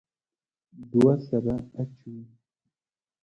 دوه 0.91 1.13
سره 1.27 1.53
اچوي. 1.81 2.21